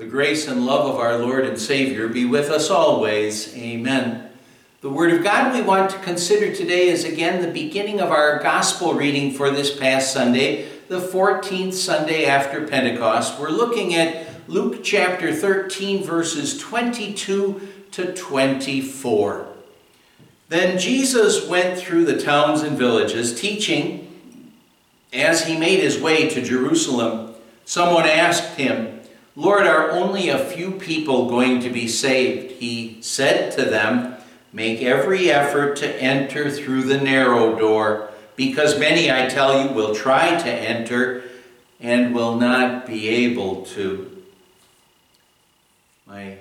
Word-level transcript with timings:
The 0.00 0.06
grace 0.06 0.48
and 0.48 0.64
love 0.64 0.86
of 0.86 0.98
our 0.98 1.18
Lord 1.18 1.44
and 1.44 1.58
Savior 1.58 2.08
be 2.08 2.24
with 2.24 2.48
us 2.48 2.70
always. 2.70 3.54
Amen. 3.54 4.30
The 4.80 4.88
Word 4.88 5.12
of 5.12 5.22
God 5.22 5.52
we 5.52 5.60
want 5.60 5.90
to 5.90 5.98
consider 5.98 6.56
today 6.56 6.88
is 6.88 7.04
again 7.04 7.42
the 7.42 7.52
beginning 7.52 8.00
of 8.00 8.10
our 8.10 8.42
Gospel 8.42 8.94
reading 8.94 9.30
for 9.30 9.50
this 9.50 9.78
past 9.78 10.10
Sunday, 10.10 10.70
the 10.88 11.00
14th 11.00 11.74
Sunday 11.74 12.24
after 12.24 12.66
Pentecost. 12.66 13.38
We're 13.38 13.50
looking 13.50 13.94
at 13.94 14.26
Luke 14.48 14.82
chapter 14.82 15.34
13, 15.34 16.02
verses 16.02 16.56
22 16.56 17.68
to 17.90 18.14
24. 18.14 19.48
Then 20.48 20.78
Jesus 20.78 21.46
went 21.46 21.78
through 21.78 22.06
the 22.06 22.18
towns 22.18 22.62
and 22.62 22.78
villages, 22.78 23.38
teaching. 23.38 24.22
As 25.12 25.44
he 25.44 25.58
made 25.58 25.80
his 25.80 26.00
way 26.00 26.26
to 26.30 26.40
Jerusalem, 26.40 27.34
someone 27.66 28.06
asked 28.06 28.56
him, 28.56 28.99
Lord, 29.40 29.66
are 29.66 29.92
only 29.92 30.28
a 30.28 30.38
few 30.38 30.70
people 30.70 31.30
going 31.30 31.60
to 31.60 31.70
be 31.70 31.88
saved? 31.88 32.60
He 32.60 32.98
said 33.00 33.50
to 33.52 33.64
them, 33.64 34.16
Make 34.52 34.82
every 34.82 35.30
effort 35.30 35.76
to 35.76 35.96
enter 35.96 36.50
through 36.50 36.82
the 36.82 37.00
narrow 37.00 37.58
door, 37.58 38.10
because 38.36 38.78
many, 38.78 39.10
I 39.10 39.30
tell 39.30 39.64
you, 39.64 39.72
will 39.72 39.94
try 39.94 40.36
to 40.36 40.50
enter 40.50 41.22
and 41.80 42.14
will 42.14 42.36
not 42.36 42.86
be 42.86 43.08
able 43.08 43.64
to. 43.76 44.22
My 46.06 46.36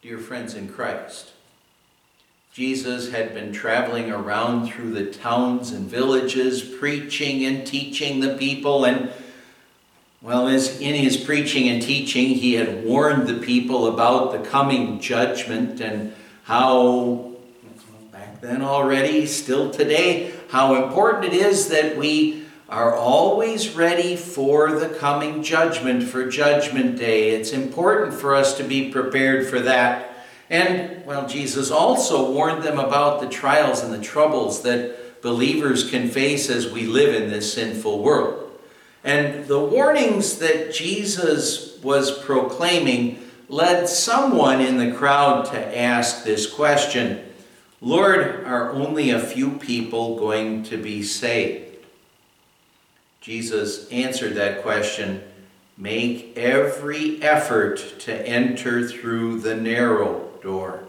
dear 0.00 0.16
friends 0.16 0.54
in 0.54 0.70
Christ, 0.70 1.32
Jesus 2.54 3.10
had 3.10 3.34
been 3.34 3.52
traveling 3.52 4.10
around 4.10 4.70
through 4.70 4.92
the 4.92 5.12
towns 5.12 5.70
and 5.72 5.86
villages, 5.86 6.62
preaching 6.62 7.44
and 7.44 7.66
teaching 7.66 8.20
the 8.20 8.38
people, 8.38 8.86
and 8.86 9.12
well, 10.20 10.48
as 10.48 10.80
in 10.80 10.96
his 10.96 11.16
preaching 11.16 11.68
and 11.68 11.80
teaching, 11.80 12.30
he 12.30 12.54
had 12.54 12.84
warned 12.84 13.28
the 13.28 13.38
people 13.38 13.86
about 13.86 14.32
the 14.32 14.50
coming 14.50 14.98
judgment 15.00 15.80
and 15.80 16.12
how, 16.42 17.32
back 18.10 18.40
then 18.40 18.60
already, 18.60 19.26
still 19.26 19.70
today, 19.70 20.32
how 20.48 20.82
important 20.82 21.32
it 21.32 21.34
is 21.34 21.68
that 21.68 21.96
we 21.96 22.44
are 22.68 22.94
always 22.94 23.74
ready 23.76 24.16
for 24.16 24.72
the 24.72 24.88
coming 24.88 25.42
judgment, 25.42 26.02
for 26.02 26.28
Judgment 26.28 26.98
Day. 26.98 27.30
It's 27.30 27.52
important 27.52 28.12
for 28.12 28.34
us 28.34 28.56
to 28.58 28.64
be 28.64 28.90
prepared 28.90 29.46
for 29.46 29.60
that. 29.60 30.26
And, 30.50 31.06
well, 31.06 31.28
Jesus 31.28 31.70
also 31.70 32.32
warned 32.32 32.64
them 32.64 32.78
about 32.78 33.20
the 33.20 33.28
trials 33.28 33.82
and 33.82 33.92
the 33.92 34.02
troubles 34.02 34.62
that 34.62 35.22
believers 35.22 35.88
can 35.88 36.08
face 36.08 36.50
as 36.50 36.70
we 36.70 36.86
live 36.86 37.14
in 37.14 37.30
this 37.30 37.52
sinful 37.54 38.02
world. 38.02 38.47
And 39.04 39.46
the 39.46 39.60
warnings 39.60 40.38
that 40.38 40.72
Jesus 40.72 41.78
was 41.82 42.18
proclaiming 42.18 43.18
led 43.48 43.88
someone 43.88 44.60
in 44.60 44.78
the 44.78 44.92
crowd 44.92 45.46
to 45.46 45.78
ask 45.78 46.24
this 46.24 46.50
question 46.50 47.24
Lord, 47.80 48.44
are 48.44 48.72
only 48.72 49.10
a 49.10 49.20
few 49.20 49.52
people 49.52 50.18
going 50.18 50.64
to 50.64 50.76
be 50.76 51.02
saved? 51.02 51.76
Jesus 53.20 53.88
answered 53.90 54.34
that 54.34 54.62
question 54.62 55.22
Make 55.76 56.36
every 56.36 57.22
effort 57.22 58.00
to 58.00 58.28
enter 58.28 58.88
through 58.88 59.40
the 59.40 59.54
narrow 59.54 60.28
door. 60.42 60.84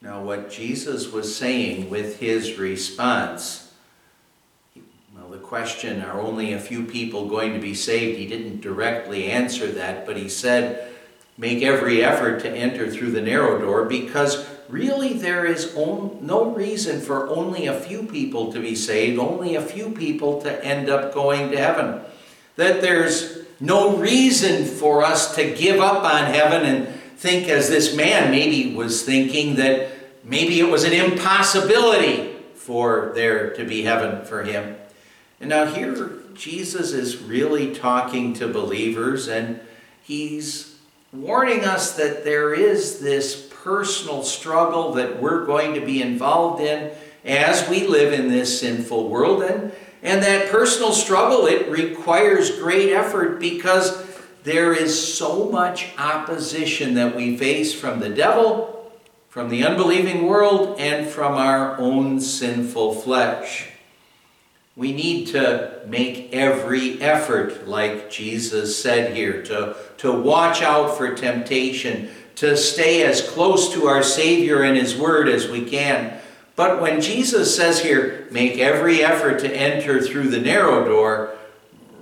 Now, 0.00 0.22
what 0.22 0.50
Jesus 0.50 1.10
was 1.10 1.34
saying 1.34 1.90
with 1.90 2.20
his 2.20 2.58
response 2.58 3.71
question, 5.52 6.00
are 6.00 6.18
only 6.18 6.54
a 6.54 6.58
few 6.58 6.82
people 6.82 7.28
going 7.28 7.52
to 7.52 7.58
be 7.58 7.74
saved? 7.74 8.18
He 8.18 8.26
didn't 8.26 8.62
directly 8.62 9.30
answer 9.30 9.66
that, 9.72 10.06
but 10.06 10.16
he 10.16 10.26
said, 10.26 10.90
make 11.36 11.62
every 11.62 12.02
effort 12.02 12.40
to 12.40 12.50
enter 12.50 12.90
through 12.90 13.10
the 13.10 13.20
narrow 13.20 13.60
door 13.60 13.84
because 13.84 14.48
really 14.70 15.12
there 15.12 15.44
is 15.44 15.76
no 15.76 16.54
reason 16.56 17.02
for 17.02 17.28
only 17.28 17.66
a 17.66 17.78
few 17.78 18.02
people 18.04 18.50
to 18.50 18.60
be 18.60 18.74
saved, 18.74 19.18
only 19.18 19.54
a 19.54 19.60
few 19.60 19.90
people 19.90 20.40
to 20.40 20.64
end 20.64 20.88
up 20.88 21.12
going 21.12 21.50
to 21.50 21.58
heaven. 21.58 22.00
That 22.56 22.80
there's 22.80 23.40
no 23.60 23.98
reason 23.98 24.64
for 24.64 25.04
us 25.04 25.34
to 25.34 25.54
give 25.54 25.80
up 25.80 26.02
on 26.02 26.32
heaven 26.32 26.64
and 26.64 26.88
think, 27.18 27.48
as 27.48 27.68
this 27.68 27.94
man 27.94 28.30
maybe 28.30 28.74
was 28.74 29.02
thinking, 29.02 29.56
that 29.56 29.90
maybe 30.24 30.60
it 30.60 30.70
was 30.70 30.84
an 30.84 30.94
impossibility 30.94 32.36
for 32.54 33.12
there 33.14 33.50
to 33.56 33.66
be 33.66 33.82
heaven 33.82 34.24
for 34.24 34.44
him. 34.44 34.76
And 35.42 35.48
now 35.48 35.66
here, 35.66 36.12
Jesus 36.34 36.92
is 36.92 37.20
really 37.20 37.74
talking 37.74 38.32
to 38.34 38.46
believers 38.46 39.26
and 39.26 39.58
he's 40.00 40.76
warning 41.12 41.64
us 41.64 41.96
that 41.96 42.22
there 42.22 42.54
is 42.54 43.00
this 43.00 43.50
personal 43.64 44.22
struggle 44.22 44.92
that 44.92 45.20
we're 45.20 45.44
going 45.44 45.74
to 45.74 45.84
be 45.84 46.00
involved 46.00 46.62
in 46.62 46.92
as 47.24 47.68
we 47.68 47.88
live 47.88 48.12
in 48.12 48.28
this 48.28 48.60
sinful 48.60 49.08
world. 49.08 49.42
And, 49.42 49.72
and 50.04 50.22
that 50.22 50.48
personal 50.52 50.92
struggle, 50.92 51.46
it 51.46 51.68
requires 51.68 52.60
great 52.60 52.92
effort 52.92 53.40
because 53.40 54.00
there 54.44 54.72
is 54.72 55.16
so 55.16 55.50
much 55.50 55.88
opposition 55.98 56.94
that 56.94 57.16
we 57.16 57.36
face 57.36 57.74
from 57.74 57.98
the 57.98 58.10
devil, 58.10 58.92
from 59.28 59.48
the 59.48 59.64
unbelieving 59.64 60.28
world, 60.28 60.78
and 60.78 61.08
from 61.08 61.34
our 61.34 61.76
own 61.80 62.20
sinful 62.20 62.94
flesh. 62.94 63.72
We 64.74 64.92
need 64.92 65.28
to 65.28 65.82
make 65.86 66.32
every 66.32 67.00
effort, 67.02 67.68
like 67.68 68.10
Jesus 68.10 68.80
said 68.80 69.14
here, 69.14 69.42
to, 69.42 69.76
to 69.98 70.12
watch 70.12 70.62
out 70.62 70.96
for 70.96 71.14
temptation, 71.14 72.08
to 72.36 72.56
stay 72.56 73.04
as 73.04 73.28
close 73.28 73.72
to 73.74 73.86
our 73.86 74.02
Savior 74.02 74.62
and 74.62 74.76
His 74.76 74.96
Word 74.96 75.28
as 75.28 75.48
we 75.48 75.66
can. 75.66 76.18
But 76.56 76.80
when 76.80 77.02
Jesus 77.02 77.54
says 77.54 77.82
here, 77.82 78.26
make 78.30 78.58
every 78.58 79.04
effort 79.04 79.40
to 79.40 79.54
enter 79.54 80.00
through 80.00 80.28
the 80.28 80.40
narrow 80.40 80.86
door, 80.86 81.36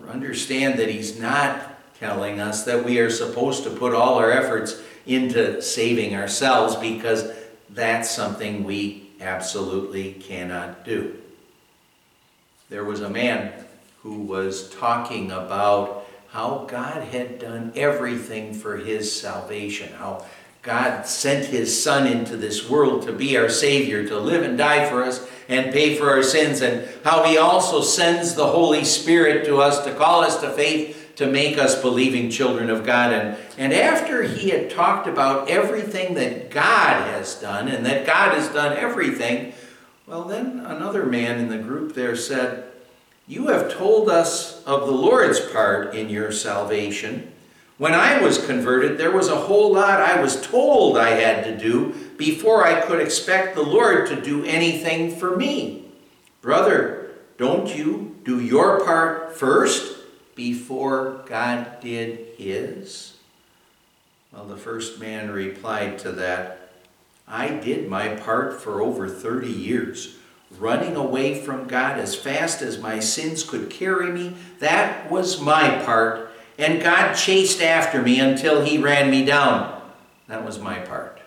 understand 0.08 0.78
that 0.78 0.88
He's 0.88 1.18
not 1.18 1.74
telling 1.98 2.40
us 2.40 2.64
that 2.64 2.84
we 2.84 3.00
are 3.00 3.10
supposed 3.10 3.64
to 3.64 3.70
put 3.70 3.94
all 3.94 4.14
our 4.14 4.30
efforts 4.30 4.80
into 5.06 5.60
saving 5.60 6.14
ourselves 6.14 6.76
because 6.76 7.32
that's 7.70 8.10
something 8.10 8.62
we 8.62 9.10
absolutely 9.20 10.12
cannot 10.14 10.84
do 10.84 11.20
there 12.70 12.84
was 12.84 13.00
a 13.00 13.10
man 13.10 13.52
who 14.02 14.20
was 14.20 14.70
talking 14.76 15.32
about 15.32 16.06
how 16.28 16.66
God 16.70 17.02
had 17.02 17.40
done 17.40 17.72
everything 17.74 18.54
for 18.54 18.76
his 18.76 19.12
salvation, 19.12 19.92
how 19.94 20.24
God 20.62 21.04
sent 21.04 21.46
his 21.46 21.82
Son 21.82 22.06
into 22.06 22.36
this 22.36 22.70
world 22.70 23.02
to 23.02 23.12
be 23.12 23.36
our 23.36 23.48
Savior, 23.48 24.06
to 24.06 24.18
live 24.18 24.44
and 24.44 24.56
die 24.56 24.88
for 24.88 25.02
us 25.02 25.28
and 25.48 25.72
pay 25.72 25.96
for 25.96 26.10
our 26.10 26.22
sins, 26.22 26.60
and 26.60 26.88
how 27.02 27.24
he 27.24 27.36
also 27.36 27.82
sends 27.82 28.34
the 28.34 28.46
Holy 28.46 28.84
Spirit 28.84 29.44
to 29.46 29.56
us 29.56 29.84
to 29.84 29.92
call 29.94 30.22
us 30.22 30.40
to 30.40 30.50
faith 30.50 30.96
to 31.16 31.26
make 31.26 31.58
us 31.58 31.82
believing 31.82 32.30
children 32.30 32.70
of 32.70 32.86
God. 32.86 33.12
And, 33.12 33.36
and 33.58 33.72
after 33.72 34.22
he 34.22 34.50
had 34.50 34.70
talked 34.70 35.08
about 35.08 35.50
everything 35.50 36.14
that 36.14 36.50
God 36.50 37.04
has 37.08 37.34
done 37.34 37.66
and 37.66 37.84
that 37.84 38.06
God 38.06 38.32
has 38.32 38.48
done 38.48 38.76
everything, 38.76 39.52
well, 40.10 40.24
then 40.24 40.66
another 40.66 41.06
man 41.06 41.38
in 41.38 41.48
the 41.48 41.58
group 41.58 41.94
there 41.94 42.16
said, 42.16 42.64
You 43.28 43.46
have 43.46 43.72
told 43.72 44.08
us 44.08 44.60
of 44.64 44.80
the 44.80 44.92
Lord's 44.92 45.38
part 45.38 45.94
in 45.94 46.08
your 46.08 46.32
salvation. 46.32 47.30
When 47.78 47.94
I 47.94 48.20
was 48.20 48.44
converted, 48.44 48.98
there 48.98 49.12
was 49.12 49.28
a 49.28 49.36
whole 49.36 49.72
lot 49.72 50.00
I 50.00 50.20
was 50.20 50.44
told 50.44 50.98
I 50.98 51.10
had 51.10 51.44
to 51.44 51.56
do 51.56 51.94
before 52.16 52.66
I 52.66 52.80
could 52.80 53.00
expect 53.00 53.54
the 53.54 53.62
Lord 53.62 54.08
to 54.08 54.20
do 54.20 54.44
anything 54.44 55.14
for 55.14 55.36
me. 55.36 55.84
Brother, 56.42 57.12
don't 57.38 57.74
you 57.74 58.16
do 58.24 58.40
your 58.40 58.84
part 58.84 59.36
first 59.36 59.96
before 60.34 61.24
God 61.26 61.80
did 61.80 62.34
his? 62.36 63.16
Well, 64.32 64.44
the 64.44 64.56
first 64.56 64.98
man 64.98 65.30
replied 65.30 66.00
to 66.00 66.10
that, 66.12 66.69
I 67.30 67.48
did 67.48 67.88
my 67.88 68.08
part 68.08 68.60
for 68.60 68.82
over 68.82 69.08
30 69.08 69.48
years, 69.48 70.16
running 70.58 70.96
away 70.96 71.40
from 71.40 71.68
God 71.68 71.98
as 71.98 72.16
fast 72.16 72.60
as 72.60 72.78
my 72.78 72.98
sins 72.98 73.44
could 73.44 73.70
carry 73.70 74.10
me. 74.10 74.34
That 74.58 75.10
was 75.10 75.40
my 75.40 75.82
part. 75.84 76.32
And 76.58 76.82
God 76.82 77.14
chased 77.14 77.62
after 77.62 78.02
me 78.02 78.18
until 78.18 78.64
he 78.64 78.78
ran 78.78 79.10
me 79.10 79.24
down. 79.24 79.80
That 80.26 80.44
was 80.44 80.58
my 80.58 80.80
part. 80.80 81.20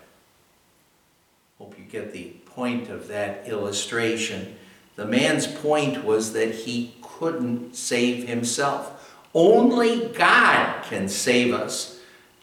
Hope 1.58 1.78
you 1.78 1.84
get 1.84 2.12
the 2.12 2.34
point 2.46 2.90
of 2.90 3.08
that 3.08 3.48
illustration. 3.48 4.56
The 4.96 5.06
man's 5.06 5.46
point 5.46 6.04
was 6.04 6.34
that 6.34 6.54
he 6.54 6.94
couldn't 7.02 7.74
save 7.74 8.28
himself. 8.28 9.18
Only 9.32 10.08
God 10.08 10.84
can 10.84 11.08
save 11.08 11.52
us. 11.52 11.93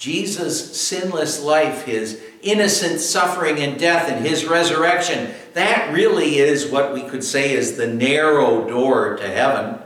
Jesus' 0.01 0.81
sinless 0.81 1.43
life, 1.43 1.83
his 1.85 2.19
innocent 2.41 2.99
suffering 2.99 3.59
and 3.59 3.79
death 3.79 4.09
and 4.09 4.25
his 4.25 4.45
resurrection. 4.45 5.31
That 5.53 5.93
really 5.93 6.39
is 6.39 6.71
what 6.71 6.91
we 6.91 7.03
could 7.03 7.23
say 7.23 7.53
is 7.53 7.77
the 7.77 7.85
narrow 7.85 8.67
door 8.67 9.15
to 9.17 9.27
heaven. 9.29 9.77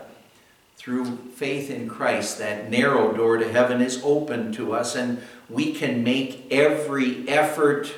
through 0.86 1.18
faith 1.34 1.72
in 1.72 1.90
Christ, 1.90 2.38
that 2.38 2.70
narrow 2.70 3.12
door 3.12 3.38
to 3.38 3.52
heaven 3.52 3.82
is 3.82 4.00
open 4.04 4.52
to 4.52 4.74
us, 4.74 4.96
and 4.96 5.20
we 5.50 5.74
can 5.74 6.04
make 6.04 6.46
every 6.52 7.28
effort 7.28 7.92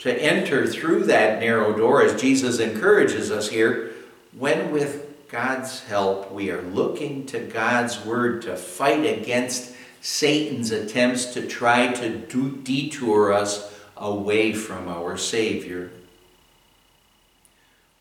to 0.00 0.12
enter 0.22 0.66
through 0.66 1.04
that 1.04 1.40
narrow 1.40 1.74
door, 1.74 2.02
as 2.02 2.20
Jesus 2.20 2.58
encourages 2.60 3.30
us 3.30 3.48
here, 3.48 3.92
when 4.36 4.70
with 4.70 5.06
God's 5.30 5.84
help 5.84 6.30
we 6.30 6.50
are 6.50 6.60
looking 6.60 7.24
to 7.26 7.38
God's 7.38 8.04
Word 8.04 8.42
to 8.42 8.56
fight 8.56 9.06
against 9.06 9.72
Satan's 10.08 10.70
attempts 10.70 11.26
to 11.34 11.46
try 11.46 11.92
to 11.92 12.08
do, 12.08 12.56
detour 12.62 13.30
us 13.30 13.70
away 13.94 14.54
from 14.54 14.88
our 14.88 15.18
Savior. 15.18 15.90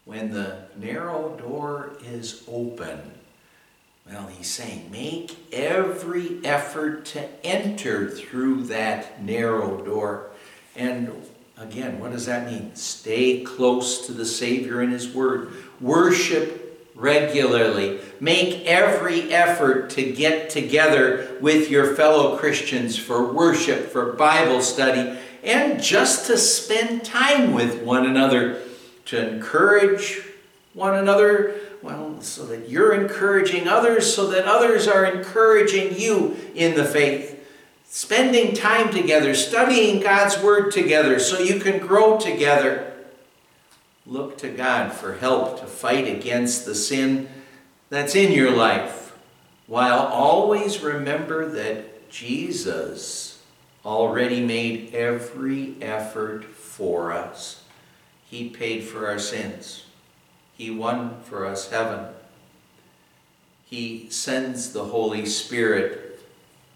When 0.05 0.31
the 0.31 0.67
narrow 0.77 1.35
door 1.37 1.97
is 2.01 2.43
open, 2.47 3.11
well, 4.09 4.27
he's 4.27 4.49
saying, 4.49 4.89
make 4.89 5.35
every 5.51 6.39
effort 6.45 7.03
to 7.07 7.27
enter 7.45 8.09
through 8.09 8.63
that 8.67 9.21
narrow 9.21 9.83
door. 9.83 10.31
And 10.77 11.11
again, 11.57 11.99
what 11.99 12.13
does 12.13 12.25
that 12.27 12.49
mean? 12.49 12.73
Stay 12.73 13.41
close 13.41 14.07
to 14.07 14.13
the 14.13 14.25
Savior 14.25 14.79
and 14.79 14.93
His 14.93 15.13
Word. 15.13 15.51
Worship 15.81 16.66
regularly. 16.97 17.99
Make 18.19 18.65
every 18.65 19.31
effort 19.31 19.91
to 19.91 20.11
get 20.11 20.49
together 20.49 21.37
with 21.39 21.69
your 21.69 21.95
fellow 21.95 22.37
Christians 22.37 22.97
for 22.97 23.31
worship, 23.31 23.91
for 23.91 24.13
Bible 24.13 24.61
study, 24.61 25.17
and 25.43 25.81
just 25.81 26.25
to 26.27 26.37
spend 26.37 27.05
time 27.05 27.53
with 27.53 27.83
one 27.83 28.05
another, 28.05 28.61
to 29.05 29.29
encourage 29.29 30.21
one 30.73 30.95
another 30.95 31.55
well, 31.81 32.19
so 32.21 32.45
that 32.47 32.67
you're 32.67 32.93
encouraging 32.93 33.67
others, 33.67 34.13
so 34.13 34.27
that 34.27 34.45
others 34.45 34.87
are 34.87 35.05
encouraging 35.05 35.97
you 35.97 36.35
in 36.55 36.75
the 36.75 36.83
faith. 36.83 37.35
Spending 37.85 38.53
time 38.53 38.91
together, 38.91 39.33
studying 39.33 40.01
God's 40.01 40.41
Word 40.41 40.71
together, 40.71 41.19
so 41.19 41.39
you 41.39 41.59
can 41.59 41.77
grow 41.79 42.17
together. 42.17 42.93
Look 44.07 44.37
to 44.37 44.49
God 44.49 44.93
for 44.93 45.15
help 45.15 45.59
to 45.59 45.65
fight 45.65 46.07
against 46.07 46.65
the 46.65 46.75
sin 46.75 47.27
that's 47.89 48.15
in 48.15 48.31
your 48.31 48.51
life, 48.51 49.17
while 49.65 49.99
always 49.99 50.81
remember 50.81 51.49
that 51.49 52.09
Jesus 52.09 53.43
already 53.85 54.39
made 54.39 54.95
every 54.95 55.75
effort 55.81 56.45
for 56.45 57.11
us. 57.11 57.65
He 58.25 58.49
paid 58.49 58.85
for 58.85 59.07
our 59.07 59.19
sins. 59.19 59.85
He 60.53 60.71
won 60.71 61.21
for 61.23 61.45
us 61.45 61.69
heaven. 61.69 62.05
He 63.65 64.07
sends 64.09 64.71
the 64.71 64.85
Holy 64.85 65.25
Spirit 65.25 66.21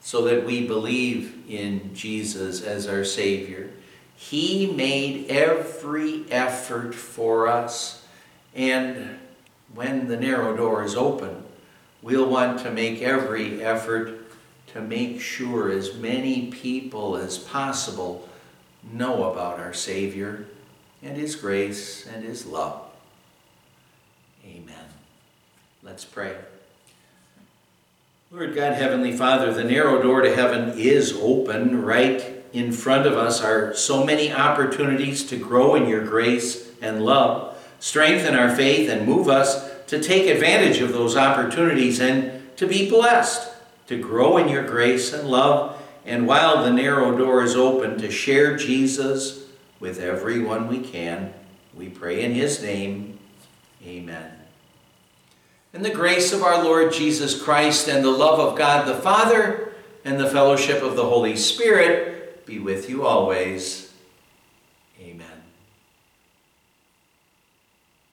so 0.02 0.24
that 0.24 0.46
we 0.46 0.68
believe 0.68 1.44
in 1.48 1.96
Jesus 1.96 2.62
as 2.62 2.88
our 2.88 3.06
Savior. 3.06 3.72
He 4.22 4.68
made 4.68 5.32
every 5.32 6.26
effort 6.32 6.94
for 6.94 7.48
us. 7.48 8.06
And 8.54 9.18
when 9.74 10.10
the 10.10 10.16
narrow 10.16 10.56
door 10.56 10.84
is 10.84 10.96
open, 10.96 11.44
we'll 12.04 12.30
want 12.30 12.60
to 12.60 12.70
make 12.70 13.02
every 13.02 13.64
effort 13.64 14.20
to 14.68 14.80
make 14.80 15.20
sure 15.20 15.72
as 15.72 15.96
many 15.96 16.52
people 16.52 17.18
as 17.18 17.40
possible 17.40 18.30
know 18.94 19.32
about 19.32 19.60
our 19.60 19.74
Savior 19.74 20.46
and 21.02 21.18
His 21.18 21.36
grace 21.36 22.06
and 22.06 22.24
His 22.24 22.46
love. 22.46 22.80
Amen. 24.46 24.86
Let's 25.82 26.06
pray. 26.06 26.38
Lord 28.30 28.54
God, 28.54 28.74
Heavenly 28.74 29.18
Father, 29.18 29.52
the 29.52 29.64
narrow 29.64 30.02
door 30.02 30.22
to 30.22 30.34
heaven 30.34 30.78
is 30.78 31.12
open. 31.20 31.82
Right 31.82 32.41
in 32.54 32.72
front 32.72 33.08
of 33.08 33.14
us 33.14 33.42
are 33.42 33.74
so 33.74 34.04
many 34.04 34.32
opportunities 34.32 35.24
to 35.28 35.38
grow 35.38 35.76
in 35.76 35.88
your 35.88 36.06
grace 36.06 36.72
and 36.82 37.04
love, 37.06 37.58
strengthen 37.80 38.36
our 38.36 38.54
faith, 38.54 38.90
and 38.90 39.08
move 39.08 39.30
us 39.30 39.72
to 39.88 40.02
take 40.02 40.28
advantage 40.28 40.82
of 40.82 40.94
those 40.94 41.16
opportunities 41.16 42.00
and 42.00 42.56
to 42.58 42.68
be 42.68 42.90
blessed, 42.90 43.50
to 43.88 43.98
grow 43.98 44.38
in 44.38 44.50
your 44.50 44.64
grace 44.64 45.14
and 45.14 45.28
love, 45.28 45.82
and 46.06 46.28
while 46.28 46.64
the 46.64 46.72
narrow 46.72 47.18
door 47.18 47.44
is 47.44 47.56
open, 47.56 47.98
to 47.98 48.12
share 48.12 48.58
Jesus 48.58 49.48
with 49.80 50.00
everyone 50.00 50.68
we 50.68 50.80
can. 50.80 51.34
We 51.74 51.90
pray 51.90 52.24
in 52.24 52.34
his 52.34 52.62
name. 52.62 53.20
Amen. 53.86 54.32
And 55.74 55.86
the 55.86 55.90
grace 55.90 56.34
of 56.34 56.44
our 56.44 56.64
Lord 56.64 56.92
Jesus 56.92 57.42
Christ 57.42 57.88
and 57.88 58.04
the 58.04 58.12
love 58.12 58.40
of 58.40 58.58
God 58.58 58.88
the 58.88 58.96
Father 58.96 59.74
and 60.04 60.20
the 60.20 60.30
fellowship 60.30 60.84
of 60.84 60.96
the 60.96 61.06
Holy 61.06 61.36
Spirit 61.36 62.21
be 62.52 62.60
with 62.60 62.90
you 62.90 63.06
always. 63.06 63.91